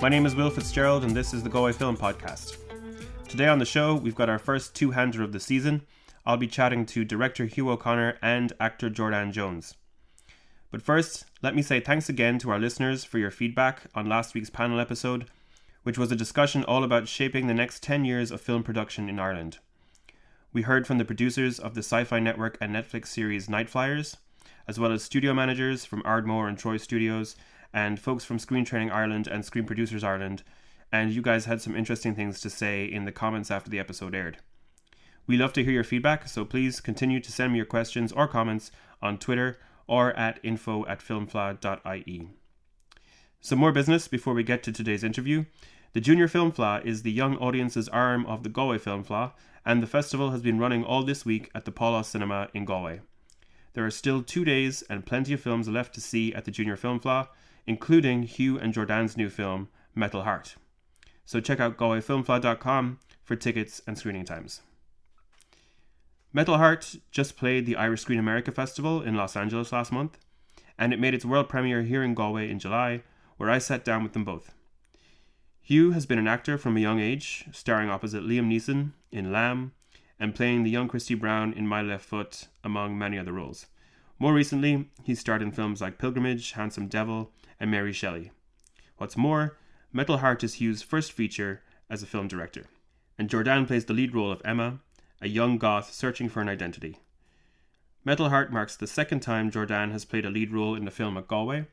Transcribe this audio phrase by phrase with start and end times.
[0.00, 2.56] My name is Will Fitzgerald and this is the Galway Film Podcast.
[3.28, 5.82] Today on the show, we've got our first two-hander of the season.
[6.24, 9.74] I'll be chatting to director Hugh O'Conor and actor Jordanne Jones.
[10.70, 14.34] But first, let me say thanks again to our listeners for your feedback on last
[14.34, 15.26] week's panel episode,
[15.82, 19.18] which was a discussion all about shaping the next 10 years of film production in
[19.18, 19.58] Ireland.
[20.50, 24.16] We heard from the producers of the Sci Fi Network and Netflix series Nightflyers,
[24.66, 27.36] as well as studio managers from Ardmore and Troy Studios,
[27.74, 30.42] and folks from Screen Training Ireland and Screen Producers Ireland,
[30.90, 34.14] and you guys had some interesting things to say in the comments after the episode
[34.14, 34.38] aired.
[35.26, 38.26] We love to hear your feedback, so please continue to send me your questions or
[38.26, 38.70] comments
[39.02, 42.30] on Twitter or at info at filmfleadh.ie.
[43.40, 45.44] Some more business before we get to today's interview.
[45.92, 49.32] The Junior Film Fleadh is the young audience's arm of the Galway Film Fleadh,
[49.68, 53.02] and the festival has been running all this week at the Pálás Cinema in Galway.
[53.74, 56.74] There are still two days and plenty of films left to see at the Junior
[56.74, 57.28] Film Fleadh,
[57.66, 60.56] including Hugh and Jordanne's new film, Metal Heart.
[61.26, 64.62] So check out galwayfilmfleadh.com for tickets and screening times.
[66.32, 70.16] Metal Heart just played the Irish Screen America Festival in Los Angeles last month,
[70.78, 73.02] and it made its world premiere here in Galway in July,
[73.36, 74.54] where I sat down with them both.
[75.68, 79.72] Hugh has been an actor from a young age, starring opposite Liam Neeson in Lamb
[80.18, 83.66] and playing the young Christy Brown in My Left Foot, among many other roles.
[84.18, 88.30] More recently, he's starred in films like Pilgrimage, Handsome Devil, and Mary Shelley.
[88.96, 89.58] What's more,
[89.92, 91.60] Metal Heart is Hugh's first feature
[91.90, 92.64] as a film director,
[93.18, 94.78] and Jordanne plays the lead role of Emma,
[95.20, 96.96] a young goth searching for an identity.
[98.06, 101.18] Metal Heart marks the second time Jordanne has played a lead role in the film
[101.18, 101.66] at Galway.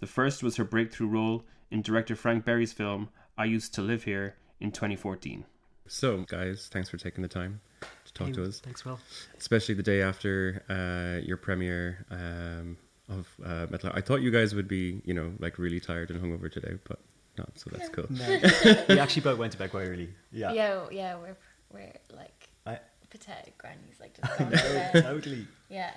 [0.00, 4.04] The first was her breakthrough role in director Frank Berry's film I Used to Live
[4.04, 5.44] Here in 2014.
[5.86, 7.60] So, guys, thanks for taking the time
[8.04, 8.60] to talk Hey, to us.
[8.60, 8.98] Thanks, Will.
[9.38, 12.76] especially the day after uh, your premiere um,
[13.08, 13.90] of uh, Metal.
[13.94, 16.98] I thought you guys would be, you know, like really tired and hungover today, but
[17.36, 17.58] not.
[17.58, 18.06] So that's cool.
[18.10, 20.10] No, we actually both went to bed quite early.
[20.30, 20.52] Yeah.
[20.52, 21.36] Yeah, yeah, we're
[21.72, 22.78] we're like I,
[23.10, 25.02] pathetic grannies, like just gone to bed.
[25.04, 25.46] totally.
[25.68, 25.90] Yeah,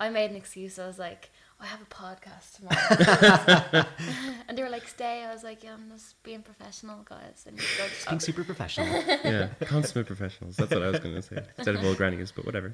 [0.00, 0.78] I made an excuse.
[0.78, 1.30] I was like,
[1.62, 3.86] I have a podcast tomorrow,
[4.48, 7.56] and they were like, "Stay." I was like, "Yeah, I'm just being professional, guys." And
[7.56, 8.88] you go Just being super professional.
[9.24, 10.56] yeah, consummate professionals.
[10.56, 12.72] That's what I was going to say instead of old grannies, but whatever.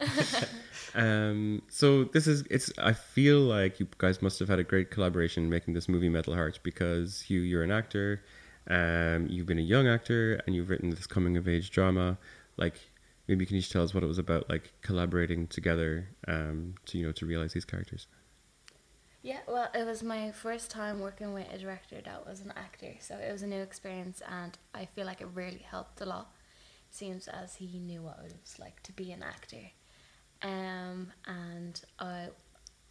[0.94, 2.72] Um, so this is it's.
[2.78, 6.32] I feel like you guys must have had a great collaboration making this movie Metal
[6.32, 8.22] Heart because you you're an actor,
[8.70, 12.16] um, you've been a young actor, and you've written this coming of age drama.
[12.56, 12.80] Like
[13.28, 16.96] maybe can you just tell us what it was about, like collaborating together um, to
[16.96, 18.06] you know to realize these characters.
[19.28, 22.94] Yeah, well, it was my first time working with a director that was an actor,
[23.00, 26.28] so it was a new experience, and I feel like it really helped a lot.
[26.90, 29.64] Seems as he knew what it was like to be an actor,
[30.42, 32.28] um, and I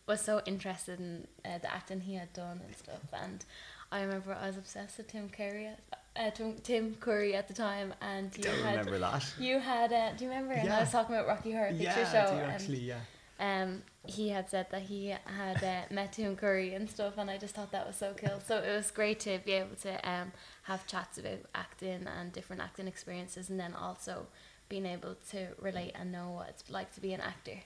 [0.07, 3.01] was so interested in uh, the acting he had done and stuff.
[3.11, 3.43] And
[3.91, 5.69] I remember I was obsessed with Tim Curry,
[6.15, 9.25] at, uh, Tim, Curry at the time, and you Don't had remember that.
[9.39, 10.53] you had uh, do you remember?
[10.53, 12.33] And I was talking about Rocky Horror Picture Yeah, Show.
[12.35, 12.99] And actually, yeah.
[13.39, 17.37] um, he had said that he had uh, met Tim Curry and stuff, and I
[17.37, 18.39] just thought that was so cool.
[18.45, 20.31] So it was great to be able to um,
[20.63, 24.27] have chats about acting and different acting experiences, and then also
[24.69, 27.59] being able to relate and know what it's like to be an actor.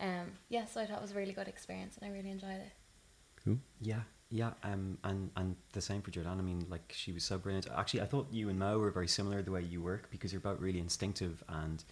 [0.00, 2.50] Um, yeah, so I thought it was a really good experience, and I really enjoyed
[2.50, 2.72] it.
[3.44, 3.58] Cool.
[3.80, 6.38] Yeah, yeah, um, and and the same for Jordanne.
[6.38, 7.66] I mean, like she was so brilliant.
[7.76, 10.40] Actually, I thought you and Mo were very similar the way you work because you're
[10.40, 11.82] both really instinctive, and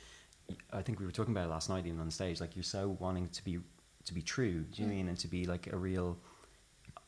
[0.73, 2.41] I think we were talking about it last night even on stage.
[2.41, 3.59] Like you're so wanting to be
[4.05, 4.61] to be true.
[4.71, 4.91] Do you Mm.
[4.91, 6.17] mean and to be like a real,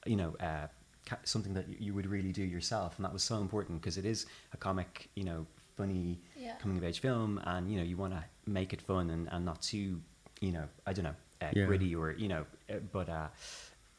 [0.06, 0.66] you know, uh,
[1.06, 4.04] ca- something that you would really do yourself, and that was so important because it
[4.04, 6.56] is a comic, you know, funny Yeah.
[6.56, 9.44] coming of age film, and you know you want to make it fun and, and
[9.44, 10.02] not too,
[10.40, 11.66] you know, I don't know, uh, Yeah.
[11.66, 13.28] gritty or you know, uh, but uh,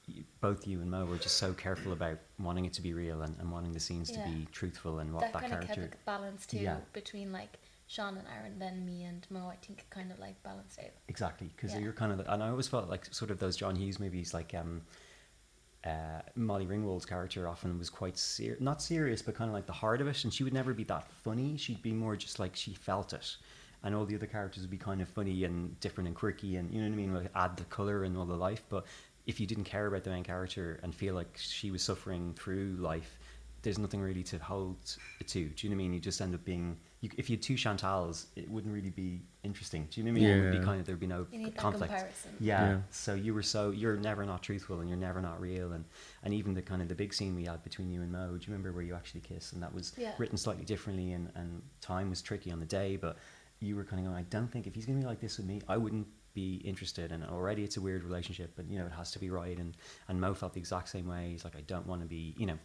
[0.09, 3.21] y- both you and Mo were just so careful about wanting it to be real
[3.21, 4.23] and, and wanting the scenes Yeah.
[4.25, 5.83] to be truthful and what that that, kind of character.
[5.87, 6.79] kept a balance too Yeah.
[6.91, 7.57] between like
[7.89, 9.47] Sean and Aaron, then me and Mo.
[9.47, 10.91] I think kind of like balanced out.
[11.07, 11.79] Exactly, because Yeah.
[11.79, 14.53] you're kind of, and I always felt like sort of those John Hughes movies, like
[14.53, 14.83] um,
[15.83, 19.73] uh, Molly Ringwald's character often was quite ser- not serious, but kind of like the
[19.73, 21.57] heart of it, and she would never be that funny.
[21.57, 23.37] She'd be more just like she felt it,
[23.83, 26.71] and all the other characters would be kind of funny and different and quirky, and
[26.71, 28.61] you know what I mean, like add the color and all the life.
[28.69, 28.85] But
[29.25, 32.77] if you didn't care about the main character and feel like she was suffering through
[32.79, 33.17] life,
[33.63, 34.77] there's nothing really to hold
[35.19, 35.45] it to.
[35.49, 35.93] Do you know what I mean?
[35.93, 36.77] You just end up being.
[37.01, 39.87] You, if you had two Chantals, it wouldn't really be interesting.
[39.89, 40.37] Do you know what I mean?
[40.37, 40.63] It would be Yeah.
[40.63, 41.93] kind of there'd be no You need that conflict.
[41.93, 42.31] comparison.
[42.41, 42.69] Yeah.
[42.69, 42.81] Yeah.
[42.89, 45.85] So you were so you're never not truthful and you're never not real and
[46.23, 48.27] and even the kind of the big scene we had between you and Mo.
[48.31, 50.13] Do you remember where you actually kiss and that was Yeah.
[50.17, 53.17] written slightly differently and and time was tricky on the day, but
[53.61, 54.17] you were kind of going.
[54.17, 57.11] I don't think if he's gonna be like this with me, I wouldn't be interested
[57.13, 59.75] and already it's a weird relationship but you know it has to be right and
[60.07, 62.45] and Mo felt the exact same way he's like I don't want to be you
[62.45, 62.57] know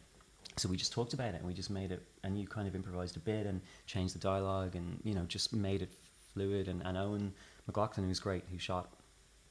[0.56, 2.75] so we just talked about it and we just made it and you kind of
[2.75, 5.91] improvised a bit and changed the dialogue and you know just made it
[6.33, 7.33] fluid and, and Owen
[7.67, 8.89] McLaughlin who's great who shot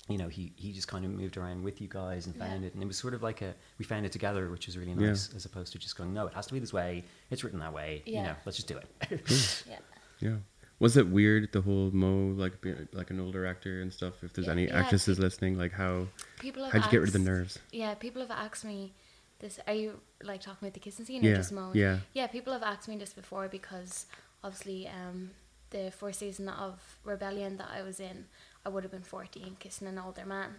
[0.10, 2.68] you know he he just kind of moved around with you guys and found Yeah.
[2.68, 4.92] it and it was sort of like a we found it together which was really
[4.92, 5.08] Yeah.
[5.10, 7.60] nice as opposed to just going no it has to be this way it's written
[7.60, 8.24] that way you Yeah.
[8.24, 9.80] know let's just do it Yeah.
[10.20, 10.36] Yeah.
[10.80, 14.16] Was it weird the whole Mo like being like an older actor and stuff?
[14.24, 16.08] If there's Yeah, any yeah, actresses pe- listening, like how
[16.40, 17.60] People have how'd you get rid of the nerves?
[17.72, 18.92] Yeah, people have asked me
[19.40, 19.60] this.
[19.68, 21.72] Are you like talking about the kissing scene Yeah, or just Mo?
[21.74, 22.00] yeah.
[22.14, 24.06] Yeah, people have asked me this before because
[24.44, 25.32] obviously um,
[25.72, 28.26] the first season of Rebellion that I was in,
[28.66, 30.56] I would have been 14 kissing an older man.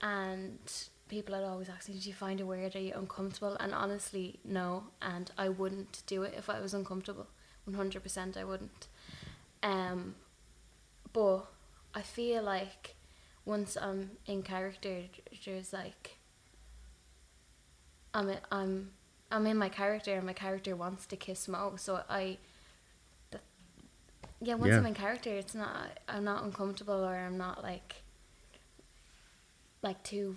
[0.00, 0.58] And
[1.08, 2.74] people had always asked me, Did you find it weird?
[2.76, 3.56] Are you uncomfortable?
[3.60, 4.84] And honestly, no.
[5.00, 7.26] And I wouldn't do it if I was uncomfortable.
[7.70, 8.88] 100% I wouldn't.
[9.62, 10.16] Um,
[11.12, 11.46] but
[11.94, 12.96] I feel like
[13.44, 15.02] once I'm in character,
[15.44, 16.16] there's like
[18.14, 18.90] I'm I'm
[19.30, 22.38] I'm in my character, and my character wants to kiss Mo, so I.
[24.44, 24.78] Yeah, once Yeah.
[24.78, 28.02] I'm in character, it's not I'm not uncomfortable or I'm not like
[29.82, 30.36] like too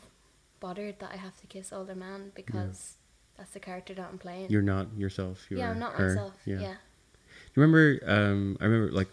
[0.59, 2.97] bothered that I have to kiss older man because
[3.37, 4.49] that's the character that I'm playing.
[4.49, 5.45] You're not yourself.
[5.49, 6.09] You're yeah, I'm not her.
[6.09, 6.33] myself.
[6.45, 6.57] Yeah.
[6.59, 7.99] Do you remember?
[8.05, 9.09] Um, I remember like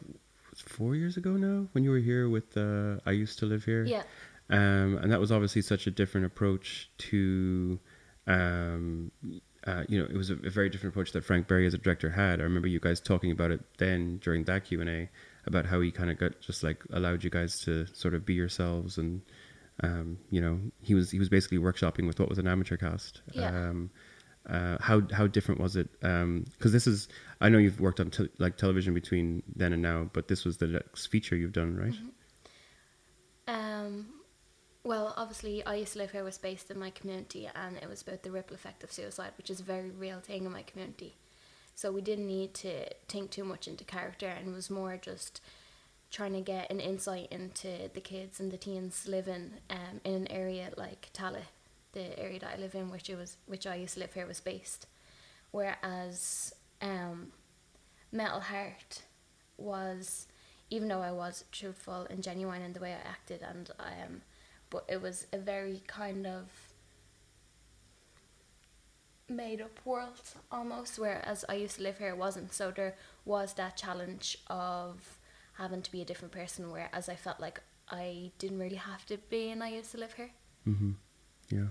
[0.54, 2.56] four years ago now when you were here with.
[2.56, 3.84] Uh, I used to live here.
[3.84, 4.02] Yeah.
[4.50, 7.78] Um, and that was obviously such a different approach to.
[8.26, 9.10] Um,
[9.66, 11.78] uh, you know, it was a, a very different approach that Frank Berry as a
[11.78, 12.40] director had.
[12.40, 15.08] I remember you guys talking about it then during that Q and A
[15.46, 18.34] about how he kind of got just like allowed you guys to sort of be
[18.34, 19.22] yourselves and.
[19.82, 23.22] Um, you know, he was he was basically workshopping with what was an amateur cast.
[23.32, 23.48] Yeah.
[23.48, 23.90] Um,
[24.48, 25.88] uh, how how different was it?
[26.00, 27.08] Because this is,
[27.40, 30.58] I know you've worked on te- like television between then and now, but this was
[30.58, 31.94] the next feature you've done, right?
[31.94, 32.12] Um,
[34.84, 38.02] well, obviously, I used to live here was based in my community, and it was
[38.02, 41.16] about the ripple effect of suicide, which is a very real thing in my community.
[41.74, 45.40] So we didn't need to think too much into character, and was more just
[46.10, 50.30] trying to get an insight into the kids and the teens living um, in an
[50.30, 51.48] area like Tallaght,
[51.92, 54.26] the area that I live in, which it was, which I used to live here,
[54.26, 54.86] was based.
[55.52, 57.32] Whereas um,
[58.10, 59.02] Metal Heart
[59.56, 60.26] was,
[60.70, 64.22] even though I was truthful and genuine in the way I acted, and I am,
[64.72, 66.48] but it was a very kind of
[69.28, 70.98] made up world almost.
[70.98, 72.52] Whereas I used to live here, it wasn't.
[72.54, 72.96] So there
[73.26, 75.18] was that challenge of
[75.54, 76.72] having to be a different person.
[76.72, 77.60] Whereas I felt like
[77.90, 80.30] I didn't really have to be, and I used to live here.
[80.66, 80.92] Mm-hmm.
[81.50, 81.66] Yeah.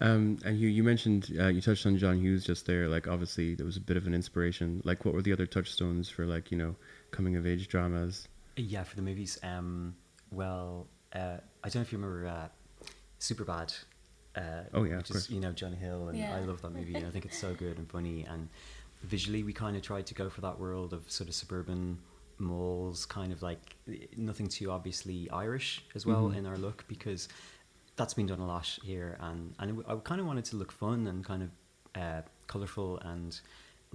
[0.00, 2.88] Um, and you you mentioned uh, you touched on John Hughes just there.
[2.88, 4.80] Like obviously there was a bit of an inspiration.
[4.84, 6.76] Like what were the other touchstones for like you know
[7.10, 8.26] coming of age dramas?
[8.56, 9.38] Yeah, for the movies.
[9.42, 9.96] Um,
[10.30, 10.86] well,
[11.16, 12.48] uh, I don't know if you remember uh,
[13.20, 13.76] Superbad.
[14.36, 15.24] Uh, Oh, yeah, of which course.
[15.24, 16.34] is you know Jonah Hill, and Yeah.
[16.36, 16.94] I love that movie.
[16.94, 18.24] and I think it's so good and funny.
[18.24, 18.48] And
[19.02, 21.98] visually, we kind of tried to go for that world of sort of suburban
[22.38, 23.76] malls, kind of like
[24.16, 26.36] nothing too obviously Irish as well Mhm.
[26.36, 27.28] in our look because
[27.96, 29.16] that's been done a lot here.
[29.20, 31.50] And and it, I kind of wanted to look fun and kind of
[32.02, 33.40] uh, colorful and.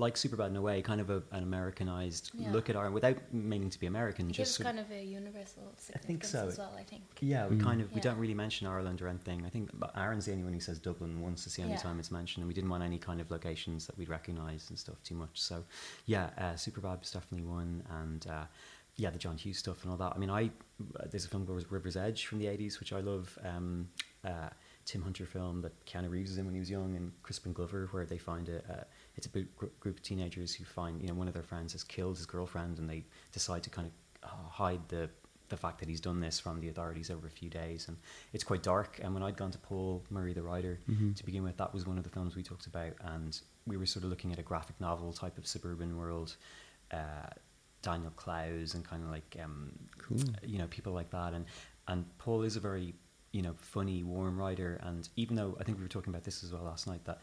[0.01, 2.51] Like Superbad in a way, kind of a, an Americanized Yeah.
[2.51, 4.25] look at Ireland without meaning to be American.
[4.29, 6.47] It just gives sort of- kind of a universal significance think so.
[6.47, 6.73] as well.
[6.75, 7.03] I think.
[7.19, 7.63] yeah, we Mm.
[7.63, 9.45] kind of we don't really mention Ireland or anything.
[9.45, 11.45] I think but Aaron's the only one who says Dublin once.
[11.45, 11.81] It's the only Yeah.
[11.81, 14.79] time it's mentioned, and we didn't want any kind of locations that we'd recognise and
[14.79, 15.39] stuff too much.
[15.39, 15.63] So,
[16.07, 18.45] yeah, uh, Superbad was definitely one, and uh,
[18.95, 20.13] yeah, the John Hughes stuff and all that.
[20.15, 20.49] I mean, I
[21.11, 23.37] there's a film called River's Edge from the '80s, which I love.
[23.43, 23.89] Um,
[24.23, 24.49] uh,
[24.83, 27.87] Tim Hunter film that Keanu Reeves was in when he was young, and Crispin Glover,
[27.91, 28.83] where they find a, uh,
[29.15, 31.83] it's a gr- group of teenagers who find you know one of their friends has
[31.83, 35.09] killed his girlfriend, and they decide to kind of uh, hide the
[35.49, 37.97] the fact that he's done this from the authorities over a few days, and
[38.31, 38.99] it's quite dark.
[39.03, 41.13] And when I'd gone to Paul Murray, the writer, Mhm.
[41.17, 43.37] to begin with, that was one of the films we talked about, and
[43.67, 46.37] we were sort of looking at a graphic novel type of suburban world.
[46.89, 47.27] Uh,
[47.81, 50.19] Daniel Clowes and kind of like um, Cool.
[50.43, 51.45] you know people like that and
[51.87, 52.93] and Paul is a very
[53.31, 56.43] you know funny warm writer and even though I think we were talking about this
[56.43, 57.21] as well last night that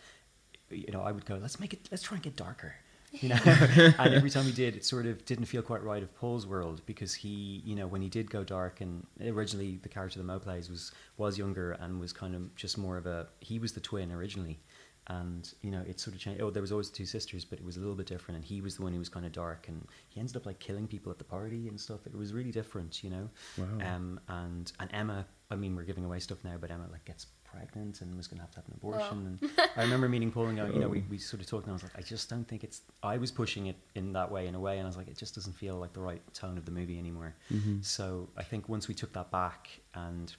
[0.70, 2.74] you know I would go let's make it let's try and get darker
[3.12, 6.14] you know and every time he did it sort of didn't feel quite right of
[6.14, 10.18] Paul's world because he you know when he did go dark and originally the character
[10.18, 13.58] that Mo plays was was younger and was kind of just more of a he
[13.58, 14.60] was the twin originally
[15.08, 16.40] and you know it sort of changed.
[16.40, 18.60] Oh, there was always two sisters, but it was a little bit different, and he
[18.60, 21.10] was the one who was kind of dark, and he ended up like killing people
[21.10, 22.06] at the party and stuff.
[22.06, 23.30] It was really different, you know.
[23.56, 23.94] Wow.
[23.94, 27.26] Um, and and Emma, I mean, we're giving away stuff now, but Emma like gets
[27.58, 29.38] pregnant and was going to have to have an abortion.
[29.42, 31.04] And I remember meeting Paul and going, you know, we, Oh.
[31.10, 32.82] we sort of talked, and I was like, I just don't think it's.
[33.02, 35.16] I was pushing it in that way, in a way, and I was like, it
[35.18, 37.34] just doesn't feel like the right tone of the movie anymore.
[37.52, 37.84] Mhm.
[37.84, 40.32] So I think once we took that back and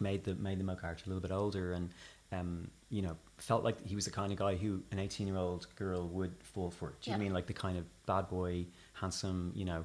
[0.00, 1.90] made the made the Mo character a little bit older and
[2.30, 5.36] um, you know felt like he was the kind of guy who an 18 year
[5.36, 6.94] old girl would fall for.
[7.00, 7.22] Do you Yeah.
[7.22, 9.84] mean like the kind of bad boy, handsome, you know,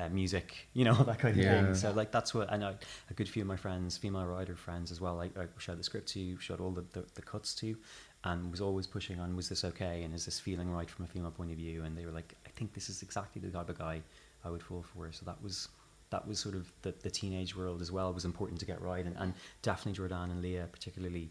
[0.00, 1.48] uh, music, you know, that kind of Yeah.
[1.48, 1.74] thing.
[1.74, 2.74] So like that's what I know.
[3.10, 5.84] A good few of my friends, female writer friends as well, I, I showed the
[5.84, 7.76] script to, showed all the, the, the cuts to,
[8.24, 11.08] and was always pushing on, was this okay, and is this feeling right from a
[11.08, 11.84] female point of view?
[11.84, 14.02] And they were like, I think this is exactly the type of guy
[14.44, 15.10] I would fall for.
[15.12, 15.68] So that was
[16.10, 19.04] that was sort of the, the teenage world as well was important to get right,
[19.04, 21.30] and, and definitely Jordanne and Leah particularly.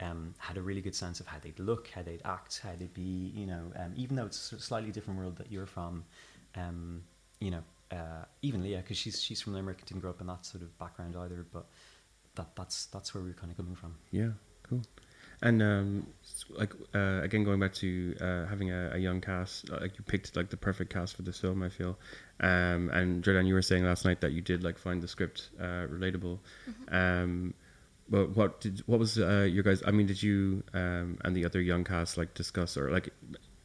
[0.00, 2.92] Um, had a really good sense of how they'd look, how they'd act, how they'd
[2.92, 6.02] be, you know, um, even though it's a slightly different world that you're from,
[6.56, 7.04] um,
[7.38, 7.62] you know,
[7.94, 10.76] uh, even Leah, because she's she's from Limerick, didn't grow up in that sort of
[10.78, 11.66] background either, but
[12.34, 13.94] that that's that's where we're kind of coming from.
[14.10, 14.30] Yeah,
[14.62, 14.82] cool.
[15.42, 16.06] And um,
[16.50, 20.04] like uh, again, going back to uh, having a, a young cast, uh, like you
[20.04, 21.98] picked like the perfect cast for this film, I feel.
[22.40, 25.50] Um, and Jordanne, you were saying last night that you did like find the script
[25.60, 26.38] uh, relatable.
[26.88, 27.54] Um,
[28.08, 29.82] but what did what was uh, your guys?
[29.86, 33.10] I mean, did you um, and the other young cast like discuss or like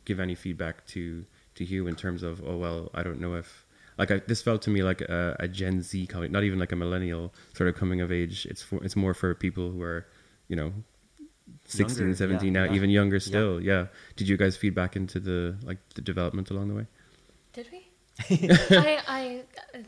[0.05, 3.65] give any feedback to to Hugh in terms of oh well, I don't know if
[3.99, 6.71] like I, this felt to me like a, a Gen Z coming, not even like
[6.71, 8.47] a millennial sort of coming of age.
[8.49, 10.07] It's for, it's more for people who are
[10.47, 10.73] you know
[11.65, 12.75] 16 Younger, 17 yeah, now yeah.
[12.75, 13.87] even younger still yeah.
[14.15, 16.85] did you guys feed back into the like the development along the way
[17.53, 17.85] Did we?
[18.29, 19.21] I, I,
[19.73, 19.85] it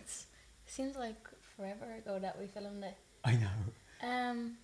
[0.65, 1.17] seems like
[1.55, 2.97] forever ago that we filmed it.
[3.23, 4.07] I know.
[4.07, 4.57] Um,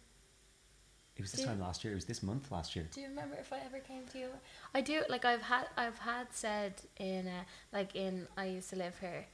[1.17, 1.91] It was this Do- time last year.
[1.93, 2.87] It was this month last year.
[2.91, 4.29] do you remember if I ever came to you?
[4.73, 5.03] I do.
[5.09, 9.25] Like I've had, I've had said in, uh, like in I used to live here.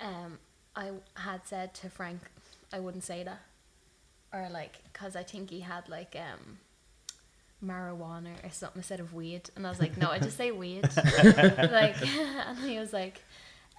[0.00, 0.38] Um,
[0.76, 2.20] I had said to Frank,
[2.72, 3.40] I wouldn't say that,
[4.32, 6.58] or like, cause I think he had like um,
[7.64, 10.82] marijuana or something instead of weed, and I was like, no, I just say weed.
[10.96, 13.22] like, and he was like,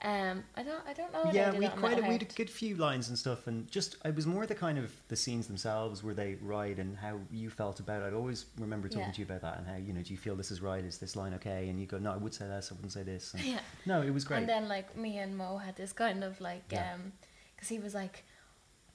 [0.03, 1.31] um, I don't, I don't know.
[1.31, 4.15] Yeah, we quite a, we had a good few lines and stuff, and just it
[4.15, 7.79] was more the kind of the scenes themselves where they ride and how you felt
[7.79, 8.07] about it.
[8.07, 9.11] I'd always remember talking Yeah.
[9.13, 10.83] to you about that and how you know, do you feel this is right?
[10.83, 11.69] Is this line okay?
[11.69, 13.33] And you go, no, I would say this, I wouldn't say this.
[13.33, 13.59] And Yeah.
[13.85, 14.39] No, it was great.
[14.41, 16.93] And then like me and Mo had this kind of like Yeah.
[16.95, 17.13] um
[17.55, 18.25] because he was like,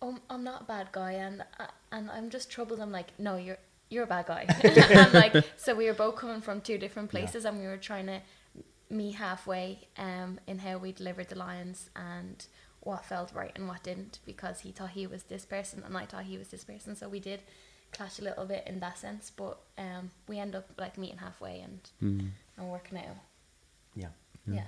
[0.03, 2.79] "Oh, I'm not a bad guy," and uh, and I'm just troubled.
[2.79, 6.43] I'm like, "No, you're you're a bad guy." and like so we were both coming
[6.43, 7.21] from two different Yeah.
[7.21, 8.21] places, and we were trying to
[8.91, 12.47] meet halfway um in how we delivered the lines and
[12.81, 16.07] what felt right and what didn't because he thought he was this person and I
[16.07, 16.97] thought he was this person.
[16.97, 17.43] So we did
[17.93, 21.61] clash a little bit in that sense, but um we end up like meeting halfway
[21.61, 22.31] and mm.
[22.57, 23.17] and working out.
[23.95, 24.09] yeah.
[24.47, 24.65] Yeah.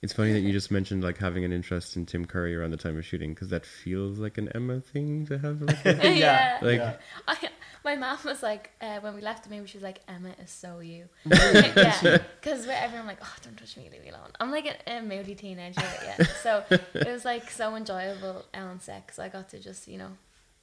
[0.00, 2.78] it's funny that you just mentioned like having an interest in tim curry around the
[2.78, 6.58] time of shooting because that feels like an emma thing to have like a- yeah.
[6.62, 6.96] Like- yeah.
[7.28, 7.36] I,
[7.84, 10.50] my mom was like, uh, when we left the movie, she was like, Emma is
[10.50, 11.08] so you.
[11.26, 12.18] yeah.
[12.40, 14.30] Because everyone like, oh, don't touch me, leave me alone.
[14.40, 16.24] I'm like a, a moody teenager, yeah.
[16.42, 20.12] So it was like so enjoyable on set 'cause I got to just, you know,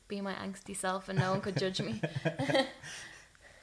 [0.07, 2.01] be my angsty self and no one could judge me.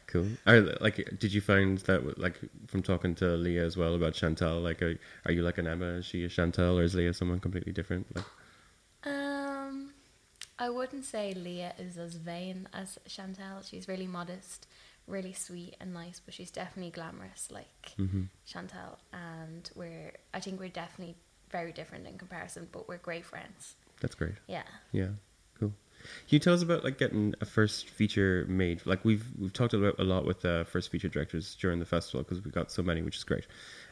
[0.06, 4.12] cool are, like did you find that like from talking to leah as well about
[4.14, 7.12] chantal like are, are you like an emma is she a chantal or is leah
[7.14, 8.24] someone completely different like
[10.58, 13.62] I wouldn't say Leah is as vain as Chantal.
[13.62, 14.66] She's really modest,
[15.06, 18.28] really sweet and nice, but she's definitely glamorous like mhm.
[18.46, 18.98] Chantal.
[19.12, 21.16] And we're, I think we're definitely
[21.50, 23.74] very different in comparison, but we're great friends.
[24.00, 24.62] that's great Yeah.
[24.92, 25.08] Yeah,
[25.58, 25.72] cool.
[26.28, 28.84] Can you tell us about like getting a first feature made?
[28.86, 32.22] Like we've we've talked about a lot with uh, first feature directors during the festival
[32.22, 33.46] because we've got so many, which is great.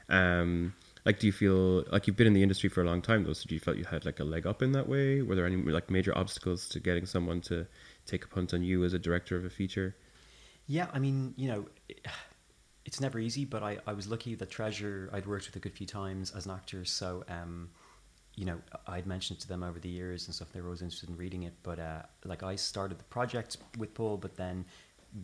[0.08, 0.74] Um,
[1.04, 3.32] like, do you feel like you've been in the industry for a long time though?
[3.32, 5.22] So do you feel you had like a leg up in that way?
[5.22, 7.66] Were there any like major obstacles to getting someone to
[8.06, 9.96] take a punt on you as a director of a feature?
[10.66, 12.06] Yeah, I mean, you know, it,
[12.84, 15.72] it's never easy, but I, I was lucky that Treasure I'd worked with a good
[15.72, 17.70] few times as an actor, so um,
[18.36, 20.52] you know, I'd mentioned it to them over the years and stuff.
[20.52, 23.92] They were always interested in reading it, but uh, like I started the project with
[23.94, 24.64] Paul, but then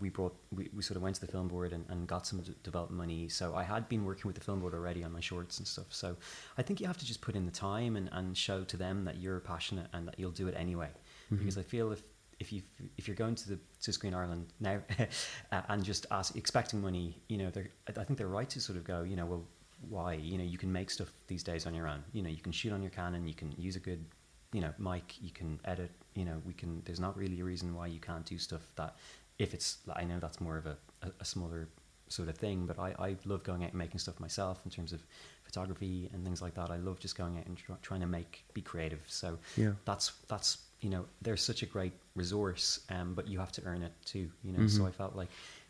[0.01, 2.41] we brought we, we sort of went to the film board and, and got some
[2.41, 3.29] d- development money.
[3.29, 5.87] So I had been working with the film board already on my shorts and stuff.
[5.91, 6.17] So
[6.57, 9.05] I think you have to just put in the time and, and show to them
[9.05, 10.91] that you're passionate and that you'll do it anyway.
[11.31, 12.03] Because I feel if
[12.41, 12.63] if you
[12.97, 14.81] if you're going to the to Screen Ireland now
[15.53, 18.79] uh, and just ask expecting money, you know, they're I think they're right to sort
[18.79, 19.45] of go, you know, well,
[19.89, 20.15] why?
[20.15, 22.03] You know, you can make stuff these days on your own.
[22.13, 24.05] You know, you can shoot on your Canon, you can use a good,
[24.53, 25.91] you know, mic, you can edit.
[26.15, 26.83] You know, we can.
[26.85, 28.97] There's not really a reason why you can't do stuff that
[29.39, 29.79] if it's.
[29.95, 31.69] I know that's more of a, a, a smaller
[32.09, 32.67] sort of thing.
[32.67, 35.03] But I, I love going out and making stuff myself in terms of
[35.45, 36.71] photography and things like that.
[36.71, 39.01] I love just going out and tr- trying to make be creative.
[39.07, 39.73] So Yeah.
[39.85, 43.83] that's that's you know there's such a great resource, um, but you have to earn
[43.83, 44.31] it too.
[44.45, 44.89] You know, so Mhm.
[44.89, 45.29] I felt like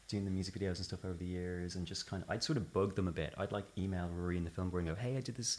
[0.09, 2.57] doing the music videos and stuff over the years, and just kind of I'd sort
[2.57, 3.35] of bug them a bit.
[3.39, 5.59] I'd like email Rory in the film and go, "Hey, I did this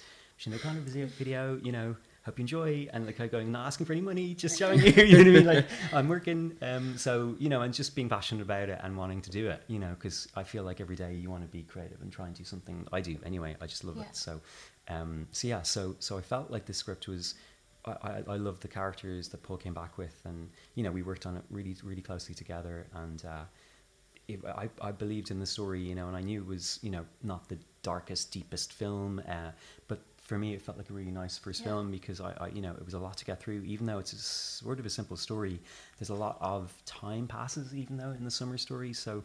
[0.59, 3.93] kind of video, you know." Hope you enjoy, and like of going, not asking for
[3.93, 5.45] any money, just showing you, you know what I mean?
[5.45, 9.21] Like I'm working, um, so you know, and just being passionate about it and wanting
[9.21, 11.63] to do it, you know, because I feel like every day you want to be
[11.63, 12.85] creative and try and do something.
[12.91, 13.55] I do anyway.
[13.61, 14.03] I just love Yeah.
[14.03, 14.15] it.
[14.17, 14.41] So,
[14.89, 17.35] um, so yeah, so so I felt like the script was.
[17.85, 21.25] I, I, loved the characters that Paul came back with, and you know we worked
[21.25, 23.45] on it really really closely together, and uh,
[24.29, 26.91] it, I I believed in the story, you know, and I knew it was you
[26.91, 29.51] know not the darkest deepest film, uh,
[29.87, 31.67] but for me it felt like a really nice first Yeah.
[31.67, 33.99] film because I, I you know it was a lot to get through, even though
[33.99, 35.59] it's a sort of a simple story.
[35.97, 39.23] There's a lot of time passes, even though in the summer story, so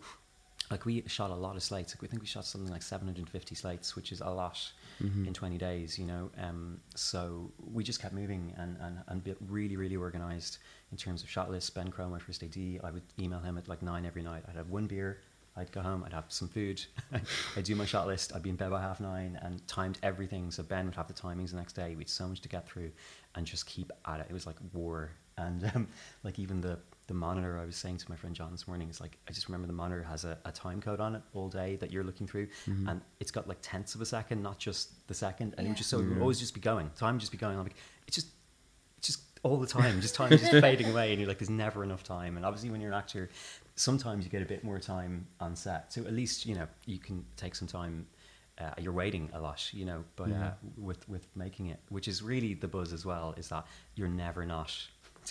[0.70, 1.94] like we shot a lot of slates.
[1.94, 4.58] Like we think we shot something like 750 slates, which is a lot
[5.00, 5.26] Mhm.
[5.26, 6.30] in 20 days, you know.
[6.38, 10.58] Um, so we just kept moving and, and, and really, really organized
[10.92, 11.68] in terms of shot lists.
[11.70, 14.44] Ben Crow, my first AD, I would email him at like nine every night.
[14.48, 15.18] I'd have one beer.
[15.56, 16.84] I'd go home, I'd have some food,
[17.56, 20.50] I'd do my shot list, I'd be in bed by half nine and timed everything.
[20.50, 21.94] So Ben would have the timings the next day.
[21.94, 22.90] We had so much to get through
[23.36, 24.26] and just keep at it.
[24.28, 25.12] It was like war.
[25.38, 25.86] And um,
[26.24, 29.00] like even the, the monitor, I was saying to my friend John this morning, is
[29.00, 31.76] like, I just remember the monitor has a, a time code on it all day
[31.76, 32.48] that you're looking through.
[32.66, 32.88] Mhm.
[32.90, 35.54] And it's got like tenths of a second, not just the second.
[35.58, 35.68] And it Yeah.
[35.70, 36.90] would just so it would always just be going.
[36.96, 37.58] Time would just be going.
[37.58, 38.28] I'm like, it's just
[38.98, 41.84] it's just all the time, just time just fading away, and you're like, there's never
[41.84, 42.36] enough time.
[42.38, 43.28] And obviously, when you're an actor,
[43.76, 46.98] sometimes you get a bit more time on set, so at least you know you
[46.98, 48.06] can take some time.
[48.56, 52.22] Uh, you're waiting a lot, you know, but uh, with with making it, which is
[52.22, 54.72] really the buzz as well, is that you're never not.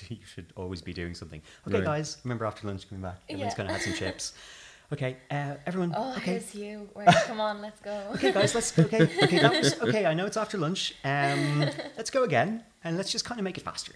[0.09, 1.41] you should always be doing something.
[1.67, 1.85] Okay, Right.
[1.85, 3.57] guys, remember after lunch coming back, everyone's Yeah.
[3.57, 4.33] gonna have some chips.
[4.91, 5.91] Okay, uh, everyone.
[5.97, 6.87] Oh, okay, here's you.
[6.93, 7.95] Right, come on, let's go.
[8.13, 10.05] okay, guys, let's okay, okay, that was okay.
[10.05, 10.93] I know it's after lunch.
[11.03, 11.61] Um,
[11.97, 13.93] let's go again, and let's just kind of make it faster.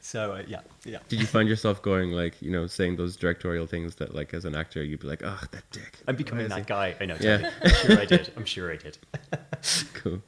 [0.00, 0.98] so uh, yeah, yeah.
[1.08, 4.44] Did you find yourself going like you know saying those directorial things that like as
[4.44, 5.98] an actor you'd be like, oh that dick.
[6.08, 6.96] I'm becoming that he-" guy.
[7.00, 7.16] I know.
[7.20, 7.50] Yeah.
[7.62, 8.32] I'm sure I did.
[8.36, 8.98] I'm sure I did.
[9.94, 10.20] Cool.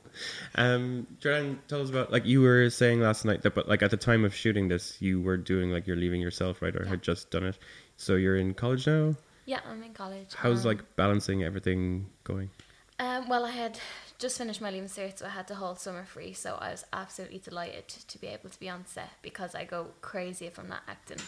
[0.54, 3.90] Um, Jordanne, tell us about like you were saying last night that, but like at
[3.90, 6.90] the time of shooting this, you were doing like you're leaving yourself, right, or Yeah.
[6.90, 7.58] had just done it.
[7.96, 9.16] So you're in college now.
[9.46, 10.34] Yeah, I'm in college.
[10.34, 12.50] How's um, like balancing everything going?
[12.98, 13.78] Um, well, I had
[14.18, 16.34] just finished my leaving cert, so I had the whole summer free.
[16.34, 19.88] So I was absolutely delighted to be able to be on set because I go
[20.02, 21.18] crazy if I'm not acting.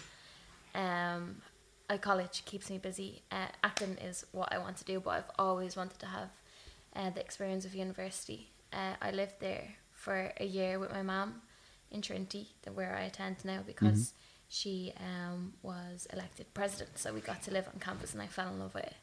[0.75, 1.37] Um,
[2.01, 3.23] college keeps me busy.
[3.31, 6.31] Uh, acting is what I want to do, but I've always wanted to have
[6.95, 8.51] uh, the experience of university.
[8.73, 11.43] Uh, I lived there for a year with my mum
[11.91, 14.15] in Trinity, the- where I attend now, because
[14.49, 16.99] she um, was elected president.
[16.99, 18.95] So we got to live on campus, and I fell in love with it.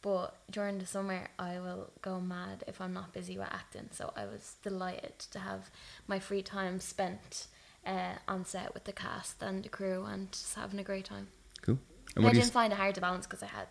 [0.00, 3.88] But during the summer, I will go mad if I'm not busy with acting.
[3.92, 5.70] So I was delighted to have
[6.06, 7.48] my free time spent
[7.84, 11.28] uh, on set with the cast and the crew and just having a great time.
[11.62, 11.78] Cool.
[12.16, 13.66] I didn't find it hard to balance because I had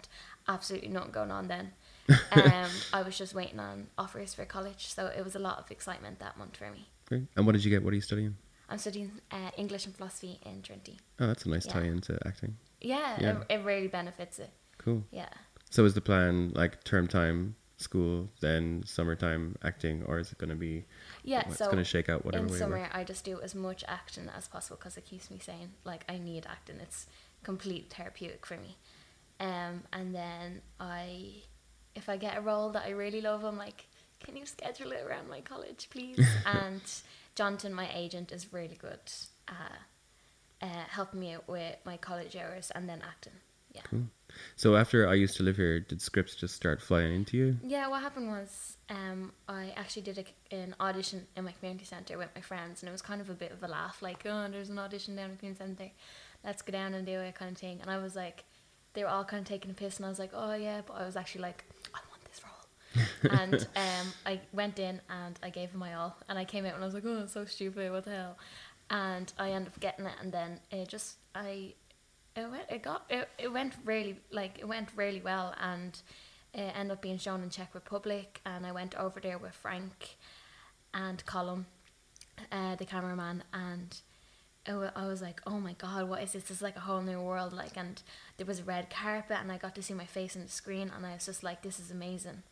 [0.49, 1.71] absolutely nothing going on then.
[2.09, 5.69] Um, I was just waiting on offers for college, so it was a lot of
[5.71, 6.87] excitement that month for me.
[7.07, 7.27] Great.
[7.35, 7.83] And what did you get?
[7.83, 8.35] What are you studying?
[8.69, 10.99] I'm studying uh, English and philosophy in Trinity.
[11.19, 11.73] Oh, that's a nice Yeah.
[11.73, 12.57] tie into acting.
[12.81, 13.41] Yeah, Yeah.
[13.49, 14.49] It, it really benefits it.
[14.77, 15.03] Cool.
[15.11, 15.29] Yeah.
[15.69, 20.49] So is the plan like term time school, then summertime acting, or is it going
[20.49, 20.85] to be?
[21.23, 22.89] Yeah, It's so going to shake out whatever in summer?
[22.91, 25.73] I just do as much acting as possible because it keeps me sane.
[25.83, 27.05] Like I need acting; it's
[27.43, 28.77] complete therapeutic for me.
[29.39, 31.43] Um, and then I,
[31.97, 33.87] if I get a role that I really love, I'm like,
[34.23, 36.25] can you schedule it around my college, please?
[36.45, 36.81] and
[37.35, 38.99] Jonathan, my agent, is really good
[39.47, 39.71] at
[40.61, 43.33] uh, helping me out with my college hours and then acting.
[43.73, 43.81] Yeah.
[43.89, 44.03] Cool.
[44.55, 47.57] So after I used to live here, did scripts just start flying into you?
[47.63, 50.17] Yeah, what happened was um, I actually did
[50.51, 53.29] a, an audition in my community centre with my friends, and it was kind of
[53.29, 55.91] a bit of a laugh, like, oh, there's an audition down in the community centre,
[56.43, 57.79] let's go down and do it, kind of thing.
[57.81, 58.43] And I was like,
[58.97, 60.95] they were all kind of taking a piss, and I was like, oh, yeah, but
[60.95, 63.39] I was actually like, I want this role.
[63.39, 66.73] and um, I went in and I gave it my all, and I came out
[66.73, 68.37] and I was like, oh, it's so stupid, what the hell?
[68.89, 71.75] And I ended up getting it, and then it just, I
[72.35, 75.99] it went it got it, it went really like it went really well and
[76.53, 80.17] it ended up being shown in Czech Republic and I went over there with Frank
[80.93, 81.65] and Colum,
[82.51, 83.99] uh, the cameraman and
[84.67, 86.43] I was like oh my god what is this?
[86.43, 87.53] This is like a whole new world.
[87.53, 88.01] Like and
[88.37, 90.91] there was a red carpet and I got to see my face on the screen
[90.95, 92.43] and I was just like this is amazing.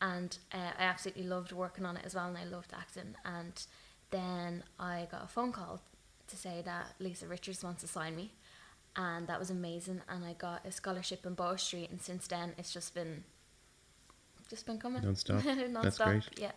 [0.00, 3.14] And uh, I absolutely loved working on it as well and I loved acting.
[3.24, 3.64] And
[4.10, 5.80] then I got a phone call
[6.28, 8.32] to say that Lisa Richards wants to sign me.
[8.96, 10.02] And that was amazing.
[10.08, 13.24] And I got a scholarship in Bow Street, and since then it's just been
[14.48, 15.02] just been coming.
[15.02, 15.44] Non-stop.
[15.44, 16.28] Non-stop, That's great.
[16.38, 16.52] Yeah,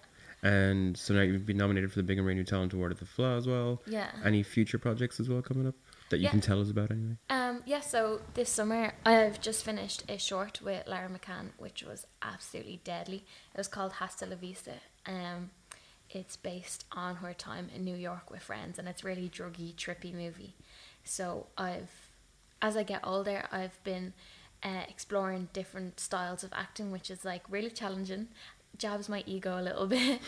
[0.48, 3.06] And so now you've been nominated for the Big and New Talent Award at the
[3.06, 3.82] Fleadh as well.
[3.86, 4.12] yeah.
[4.24, 5.76] Any future projects as well coming up
[6.10, 6.32] that you Yeah.
[6.32, 7.18] can tell us about anyway?
[7.30, 12.08] Um, yeah, so this summer I've just finished a short with Lara McCann, which was
[12.22, 13.26] absolutely deadly.
[13.54, 14.76] It was called Hasta la Vista.
[15.06, 15.52] Um,
[16.10, 20.14] it's based on her time in New York with friends, and it's really druggy, trippy
[20.14, 20.56] movie.
[21.04, 22.10] So I've,
[22.62, 24.14] as I get older, I've been
[24.64, 28.30] uh, exploring different styles of acting, which is like really challenging,
[28.78, 30.20] jabs my ego a little bit,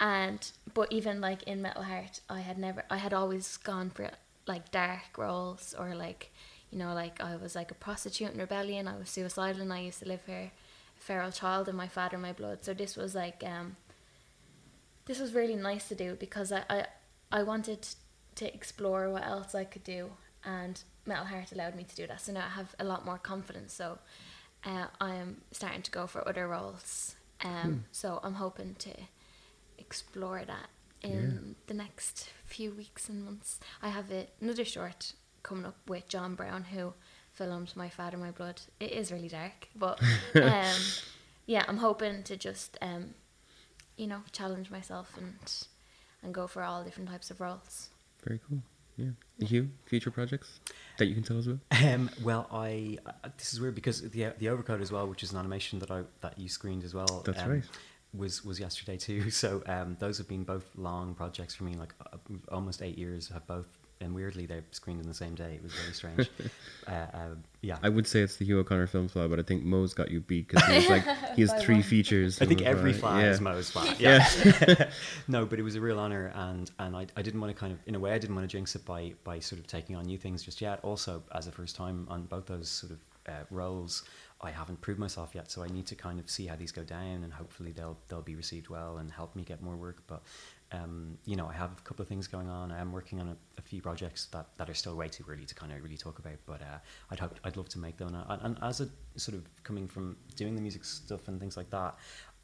[0.00, 4.10] and but even like in Metal Heart, I had never, I had always gone for
[4.46, 6.32] like dark roles or like,
[6.70, 8.88] you know, like I was like a prostitute in rebellion.
[8.88, 10.50] I was suicidal, and I used to live here,
[10.98, 12.64] a feral child, and my father, my blood.
[12.64, 13.76] So this was like, um,
[15.06, 16.86] this was really nice to do because I, I,
[17.32, 17.86] I wanted
[18.36, 20.10] to explore what else I could do,
[20.44, 22.20] and Metal Heart allowed me to do that.
[22.20, 23.72] So now I have a lot more confidence.
[23.72, 23.98] So
[24.64, 27.14] uh, I am starting to go for other roles.
[27.44, 28.90] Um, So I'm hoping to
[29.78, 30.68] explore that
[31.02, 33.60] in the next few weeks and months.
[33.82, 36.94] I have a, another short coming up with John Brown who
[37.32, 38.62] filmed My Father, My Blood.
[38.80, 40.00] It is really dark, but
[40.34, 40.74] um,
[41.46, 43.14] yeah, I'm hoping to just um,
[43.96, 45.38] you know challenge myself and
[46.22, 47.90] and go for all different types of roles.
[48.24, 48.62] Very cool.
[48.98, 49.46] Yeah.
[49.46, 50.58] Hugh, future projects
[50.98, 51.60] that you can tell us about?
[51.70, 55.30] Um, well, I uh, this is weird because the the overcoat as well, which is
[55.30, 57.22] an animation that I that you screened as well.
[57.24, 57.64] That's um, right.
[58.12, 59.30] Was was yesterday too.
[59.30, 61.74] So um, those have been both long projects for me.
[61.74, 62.16] Like uh,
[62.50, 63.68] almost eight years have both,
[64.00, 65.54] and weirdly they're screened in the same day.
[65.54, 66.30] It was very strange.
[66.86, 69.64] uh, uh, yeah, I would say it's the Hugh O'Conor film Fleadh, but I think
[69.64, 71.82] Mo's got you beat because he was like he has three one.
[71.82, 72.40] features.
[72.40, 73.30] I think every uh, Fleadh yeah.
[73.30, 73.98] is Mo's Fleadh.
[73.98, 74.90] Yeah.
[75.28, 77.72] no, but it was a real honor, and and I, I didn't want to kind
[77.72, 79.96] of in a way I didn't want to jinx it by by sort of taking
[79.96, 80.80] on new things just yet.
[80.82, 84.04] Also, as a first time on both those sort of uh, roles,
[84.40, 86.84] I haven't proved myself yet, so I need to kind of see how these go
[86.84, 90.02] down, and hopefully they'll they'll be received well and help me get more work.
[90.06, 90.22] But
[90.72, 92.70] um, you know, I have a couple of things going on.
[92.70, 95.46] I am working on a, a few projects that, that are still way too early
[95.46, 96.78] to kind of really talk about, but uh,
[97.10, 98.14] I'd hope I'd love to make them.
[98.28, 101.70] And, and as a sort of coming from doing the music stuff and things like
[101.70, 101.96] that,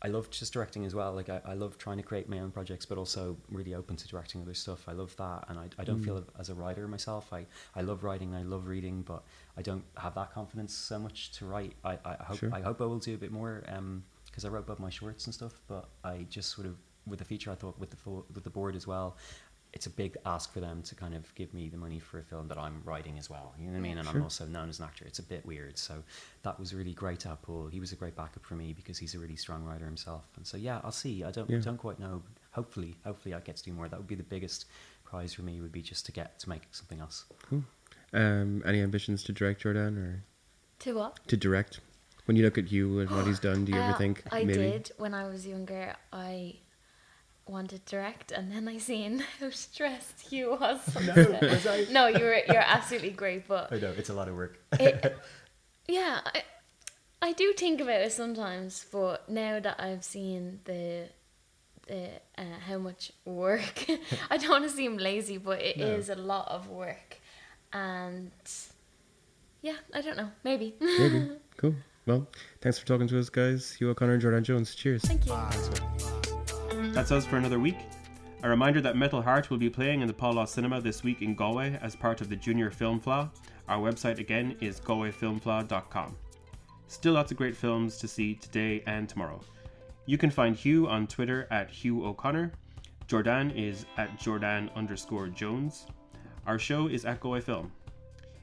[0.03, 1.13] I love just directing as well.
[1.13, 4.09] Like I, I love trying to create my own projects, but also really open to
[4.09, 4.87] directing other stuff.
[4.87, 7.33] I love that, and I, I don't feel as a writer myself.
[7.33, 9.23] I, I love writing, I love reading, but
[9.57, 11.75] I don't have that confidence so much to write.
[11.85, 12.51] I, I hope Sure.
[12.53, 13.63] I hope I will do a bit more
[14.27, 15.61] because I wrote both my shorts and stuff.
[15.69, 16.77] But I just sort of
[17.07, 19.17] with the feature, I thought with the full, with the board as well.
[19.73, 22.23] It's a big ask for them to kind of give me the money for a
[22.23, 23.53] film that I'm writing as well.
[23.59, 23.99] You know what I mean?
[23.99, 25.05] And I'm also known as an actor.
[25.05, 25.77] It's a bit weird.
[25.79, 26.05] So
[26.45, 27.67] that was really great to have Paul.
[27.67, 30.29] He was a great backup for me because he's a really strong writer himself.
[30.37, 31.25] And so yeah, I'll see.
[31.25, 31.59] I don't Yeah.
[31.59, 32.23] don't quite know.
[32.53, 33.89] Hopefully, hopefully I get to do more.
[33.89, 34.67] That would be the biggest
[35.03, 35.61] prize for me.
[35.61, 37.25] Would be just to get to make something else.
[37.43, 37.65] Cool.
[38.13, 40.23] Um, any ambitions to direct Jordanne or
[40.81, 41.19] To what?
[41.27, 41.81] to direct?
[42.27, 44.45] When you look at you and what he's done, do you ever Uh, think I
[44.45, 44.63] maybe?
[44.71, 45.97] did when I was younger.
[46.13, 46.61] I
[47.47, 50.81] wanted to direct, and then I seen how stressed Hugh was.
[51.07, 54.59] no, no, you were you're absolutely great, but I know it's a lot of work.
[54.81, 55.17] it,
[55.87, 56.43] yeah, I,
[57.23, 58.87] I do think about it sometimes.
[58.91, 61.09] But now that I've seen the
[61.87, 63.85] the uh, how much work,
[64.31, 66.15] I don't want to seem lazy, but it is No.
[66.15, 67.21] a lot of work,
[67.73, 68.31] and
[69.63, 70.75] yeah, I don't know, maybe.
[70.81, 71.31] Maybe.
[71.57, 71.75] Cool.
[72.07, 72.27] Well,
[72.61, 73.73] thanks for talking to us, guys.
[73.73, 74.75] Hugh O'Conor and Jordanne Jones.
[74.75, 75.03] Cheers.
[75.03, 76.14] Thank you.
[76.95, 77.79] That's us for another week.
[78.45, 81.35] A reminder that Metal Heart will be playing in the Pálás Cinema this week in
[81.35, 83.31] Galway as part of the Junior Film Fleadh.
[83.69, 86.17] Our website again is galwayfilmfleadh.com.
[86.87, 89.41] Still lots of great films to see today and tomorrow.
[90.07, 92.53] You can find Hugh on Twitter at Hugh O'Conor.
[93.09, 95.87] Jordanne is at Jordan underscore Jones.
[96.47, 97.73] Our show is at Galway Film.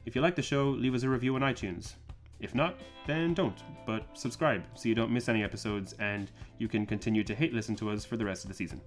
[0.04, 1.94] If you like the show, leave us a review on iTunes.
[2.42, 6.84] If not, then don't, but subscribe so you don't miss any episodes and you can
[6.84, 8.80] continue to hate listen to us for the rest of the season.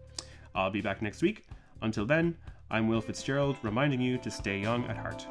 [0.54, 1.48] I'll be back next week.
[1.82, 2.36] Until then,
[2.70, 5.26] I'm Will Fitzgerald reminding you to stay young at heart.